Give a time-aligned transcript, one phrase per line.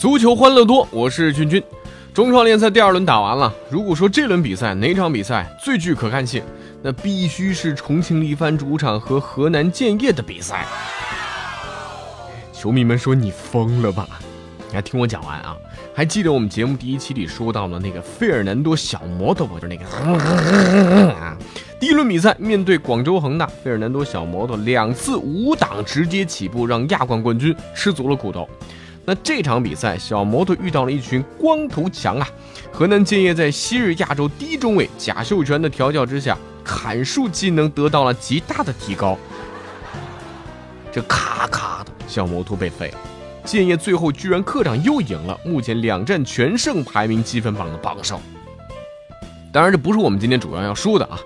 [0.00, 1.62] 足球欢乐多，我是君君。
[2.14, 6.42] 中超联赛第二轮打完了，如果说这轮比赛哪场比赛最具可看性，
[6.80, 10.64] 那必须是重庆力帆主场和河南建业的比赛。
[12.50, 14.08] 球迷们说你疯了吧？
[14.70, 15.54] 你还听我讲完啊？
[15.94, 19.56] 还记得我们节目第一期里说到了那个费尔南多小摩托不？
[19.60, 19.84] 就是那个
[21.12, 21.36] 啊？
[21.78, 28.48] 第一轮比赛面对广州恒大，费尔南多小摩托两次五档直接起步，让亚冠冠军吃足了苦头。
[29.04, 32.28] 那这场比赛，小摩托遇到了一群光头强啊！
[32.70, 39.18] 河南建业在昔日亚洲第一中卫贾秀全的调教之下，砍树技能得到了极大的提高。
[40.92, 42.98] 这咔咔的小摩托被废了，
[43.44, 48.20] 建业最后居然客场又赢了，目前两战全胜，排名积分榜的榜首。
[49.50, 51.18] 当然，这不是我们今天主要要说的啊！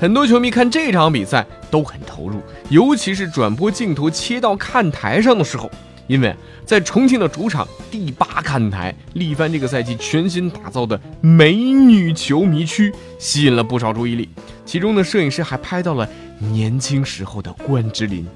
[0.00, 2.40] 很多球迷看这场比赛都很投入，
[2.70, 5.70] 尤其是转播镜头切到看台上的时候。
[6.08, 6.34] 因为
[6.66, 14.28] 在重庆的主场第八看台，力帆这个赛季全新打造的美女球迷区吸引了不少注意力。
[14.64, 18.26] 其中呢，摄影师还拍到了年轻时候的关之琳。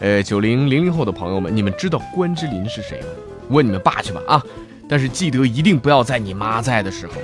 [0.00, 3.06] 呃，九零零零后的朋友们，你们知道关之琳是谁吗？
[3.48, 4.44] 问你们爸去吧啊！
[4.88, 7.14] 但是记得一定不要在你妈在的时候。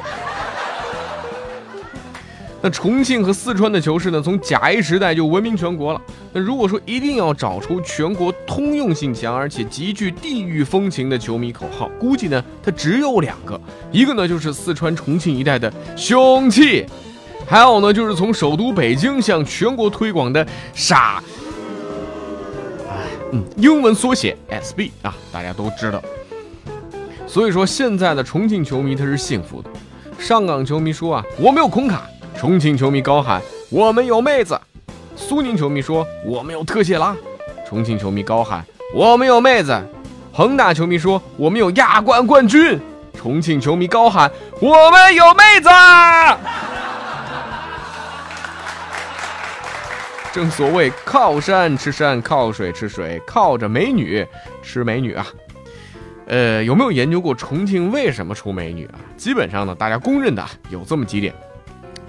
[2.64, 6.00] 那重庆和四川的球市呢，从甲 A 时代就闻名全国了。
[6.32, 16.86] 那如果说一定要找出全国通用性强而且极具地域风情的球迷口号，估计呢，它只有两个，一个呢就是四川重庆一带的凶器，
[17.44, 21.20] 还有呢就是从首都北京向全国推广的傻，
[23.32, 26.00] 嗯，英文缩写 SB 啊，大家都知道。
[27.26, 29.68] 所以说现在的重庆球迷他是幸福的。
[30.16, 32.08] 上港球迷说啊，我没有空卡。
[32.42, 34.60] 重庆球迷高喊：“我们有妹子。”
[35.14, 37.16] 苏宁球迷说：“我们有特谢拉。”
[37.64, 39.80] 重庆球迷高喊：“我们有妹子。”
[40.34, 42.80] 恒大球迷说：“我们有亚冠冠军。”
[43.14, 44.28] 重庆球迷高喊
[44.60, 45.68] ：“我们有妹子。”
[50.34, 54.26] 正所谓靠山吃山，靠水吃水，靠着美女
[54.64, 55.24] 吃美女啊！
[56.26, 58.98] 呃，有没有研究过重庆为什么出美女啊？
[59.16, 61.32] 基本上呢，大家公认的有这么几点。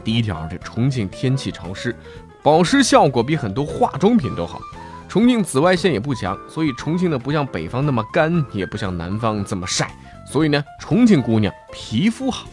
[0.03, 1.96] 第一条，这重庆天气潮湿，
[2.41, 4.59] 保湿效果比很多化妆品都好。
[5.08, 9.90] 重庆紫外线也不强，所以重庆呢不像北方那么干，也不像南方这么晒。
[10.25, 12.47] 所以呢，重庆姑娘皮肤好，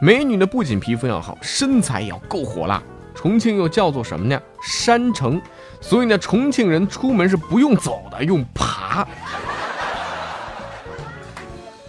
[0.00, 2.82] 美女呢不仅皮肤要好，身材也要够火辣。
[3.14, 4.40] 重庆又叫做什么呢？
[4.62, 5.40] 山城，
[5.80, 8.71] 所以呢，重庆人出门是不用走的，用爬。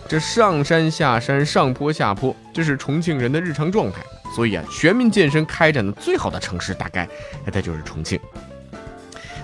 [0.07, 4.01] 这上山下山，上坡下坡，这是重庆人的日常状态。
[4.35, 7.07] 所以啊，全民健身开展的最好的城市，大概
[7.45, 8.19] 那就是重庆。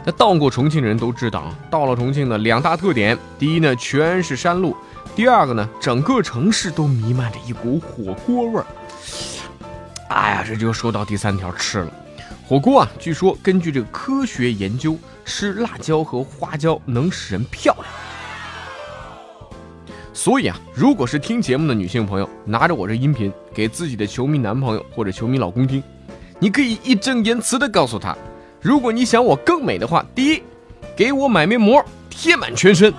[0.03, 4.71] 那到过重庆的人都知道啊，到了重庆呢，两大特点：第一呢，全是山路；
[5.15, 8.65] 第二个呢，整个城市都弥漫着一股火锅味儿。
[10.09, 11.93] 哎呀，这就说到第三条吃了。
[12.47, 17.85] 火锅啊，据说根据这个科学研究，吃辣椒和花椒能使人漂亮。
[20.21, 25.81] 所以啊，如果是听节目的女性朋友，拿着我这音频给自己的球迷男朋友或者球迷老公听，
[26.39, 28.13] 你可以义正言辞的告诉他，
[28.61, 30.43] 如果你想我更美的话，第一，
[30.93, 32.93] 给我买面膜贴满全身，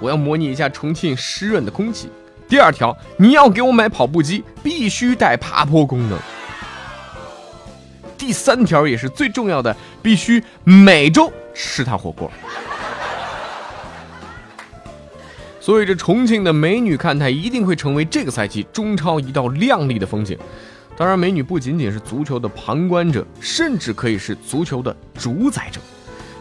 [0.00, 2.08] 我要模拟一下重庆湿润的空气；
[2.48, 6.18] 第二条，你要给我买跑步机，必须带爬坡功能；
[8.16, 12.32] 第三条也是最重要的，必须每周吃他火锅。
[15.68, 20.34] 所以，这重庆的美女看台一定会成为这个赛季中超一道亮丽的风景。
[20.96, 25.78] 当然，美女不仅仅是足球的旁观者，甚至可以是足球的主宰者。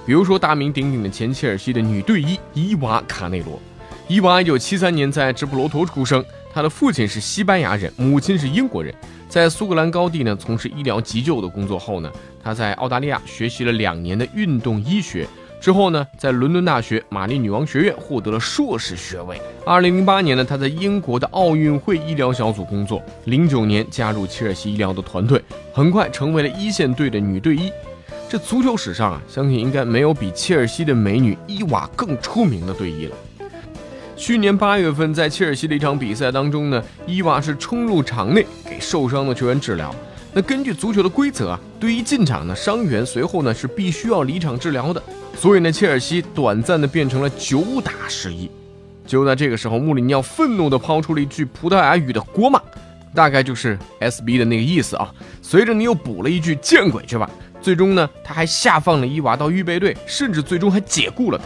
[0.06, 3.62] 比如说，大名鼎鼎的前切尔西的女队医伊娃卡内罗。
[4.08, 6.24] 伊娃1973年在直布罗陀出生，
[6.54, 8.96] 她的父亲是西班牙人，母亲是英国人。
[9.28, 12.10] 在苏格兰高地呢从事医疗急救的工作后呢，
[12.42, 15.28] 她在澳大利亚学习了两年的运动医学。
[15.60, 19.42] 之后呢，在伦敦大学玛丽女王学院获得了硕士学位。
[19.66, 23.02] 二零零八年呢，她在英国的奥运会医疗小组工作。
[23.26, 25.42] 零九年加入切尔西医疗的团队，
[25.74, 27.72] 很快成为了一线队的女队医。
[28.30, 33.16] 这足球史上啊，相信应该没有比切尔西的美女伊娃更出名的队医了。
[34.16, 39.94] 去年八月份，在切尔西的一场比赛当中呢，伊娃是冲入场内给受伤的球员治疗。
[40.34, 45.02] 那根据足球的规则啊，队医进场呢，伤员随后呢是必须要离场治疗的。
[45.38, 48.50] 所以呢，切尔西短暂的变成了九打十一。
[49.06, 52.60] 就在这个时候，穆里尼奥愤怒地抛出了一句葡萄牙语的国骂，
[53.14, 55.14] 大概就是 SB 的那个意思啊。
[55.42, 57.30] 随着你又补了一句“见鬼去吧”。
[57.62, 61.44] 最终呢，他还下放了伊娃到预备队，甚至最终还解雇了他。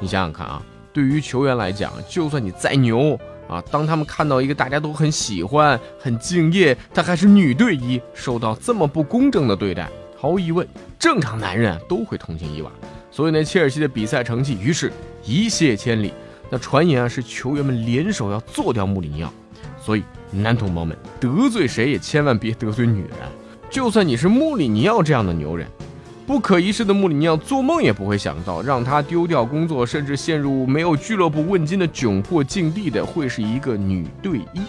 [0.00, 0.62] 你想想看啊，
[0.92, 3.18] 对于球员来讲，就算你再牛
[3.48, 9.88] 啊，当他们看到一个大家都很喜欢、很敬业，他还是女队医，受到这么不公正的对待。
[10.20, 10.66] 毫无疑问，
[10.98, 12.72] 正常男人都会同情伊娃，
[13.08, 14.92] 所以呢，切尔西的比赛成绩于是
[15.24, 16.12] 一泻千里。
[16.50, 19.32] 那传言啊，是球员们联手要做掉穆里尼奥。
[19.80, 23.10] 所以，男同胞们得罪谁也千万别得罪女人。
[23.70, 25.68] 就算你是穆里尼奥这样的牛人，
[26.26, 34.62] 不可一世的穆里尼奥做梦也不会想到，让他丢掉工作，甚至陷入没有俱乐部问津的窘迫境地的，会是一个女队医。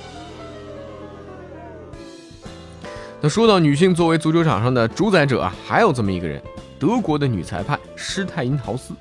[3.22, 6.42] 那说到女性作为足球场上的主宰者啊，还有这么一个人，
[6.80, 8.94] 德国的女裁判施泰因豪斯。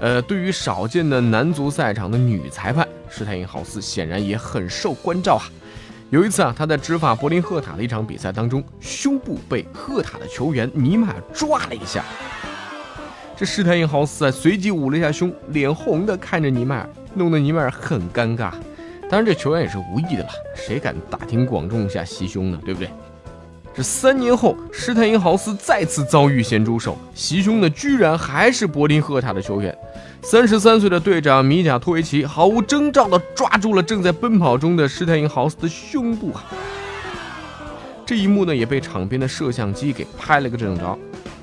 [0.00, 5.46] 呃，对于少见的男足赛场的女裁判，施泰因豪斯显然也很受关照啊。
[6.10, 12.04] 有一次啊，他在执法柏林赫塔的一场比赛当中，胸部被赫塔的球员尼迈尔抓了一下。
[13.36, 18.50] 这施泰因豪斯啊，随即捂了一下胸，脸红的看着尼迈尔，弄得尼迈尔很尴尬。
[19.08, 22.58] 当然，这球员也是无意的了，谁敢大庭广众下袭胸呢？
[22.64, 22.90] 对不对？
[23.74, 29.74] 这三年后，施泰因豪斯再次遭遇咸猪手袭胸的，居然还是柏林赫塔的球员。
[30.20, 36.44] 三十三岁的队长米贾托维奇毫无征兆地抓住了正在奔跑中的施泰因豪斯的胸部啊！
[38.04, 40.98] 这一幕呢，也被场边的摄像机给拍了个正着。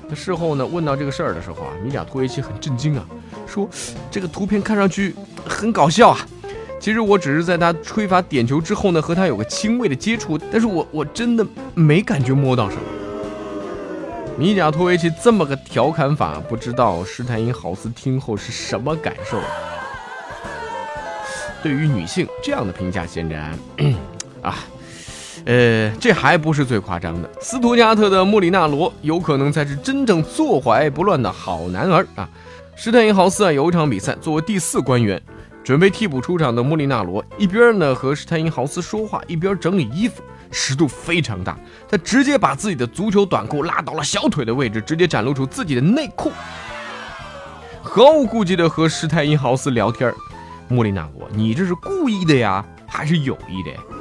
[0.08, 3.04] 那事后呢，问到这个事儿的时候啊，米贾托维奇很震惊啊，
[3.46, 3.68] 说
[4.08, 6.18] 这个图片看上去很搞笑啊。
[6.80, 12.82] 其实我只是在他吹罚点球之后呢，和他有个轻微的接触，但是我我真的没感觉摸到什么。
[14.38, 19.38] 米贾托维奇这么个调侃法，不知道施泰因豪斯听后是什么感受？
[21.62, 23.52] 对于女性这样的评价显然，
[24.40, 24.56] 啊，
[25.44, 27.28] 呃，这还不是最夸张的。
[27.42, 32.26] 斯图加特的穆里纳罗有可能才是真正坐怀不乱的好男儿啊！
[32.74, 35.20] 施泰因豪斯啊，有一场比赛作为第四官员。
[35.62, 41.56] 准备替补出场的穆里纳罗一边呢和施泰因豪斯说话，一边整理衣服，尺度非常大。
[41.88, 46.32] 他直接把自己的足球短裤拉到了小腿的位置，直接展露出自己的内裤，
[47.82, 50.12] 毫无顾忌的和施泰因豪斯聊天。
[50.68, 53.99] 穆里纳罗，你这是故意的呀，还是有意的？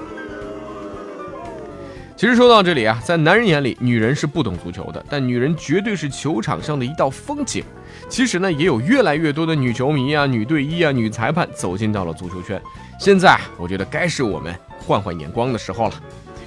[2.19, 7.63] 其实说到这里啊，在男人眼里，女人是不懂足球的，但女人绝对是球场上的一道风景。
[8.09, 12.61] 其实呢，也有越来越多的女球迷啊、女队医啊、女裁判走进到了足球圈。
[12.99, 14.53] 现在，我觉得该是我们
[14.85, 15.93] 换换眼光的时候了。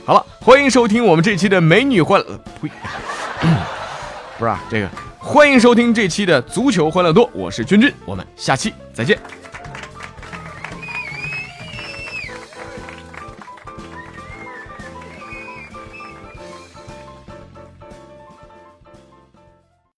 [0.05, 2.23] 好了，欢迎收听我们这期的美女欢，
[2.61, 2.71] 呸，
[4.39, 9.19] 不是啊，这个欢迎收听这期的足球欢乐多，我是君君，我们下期再见。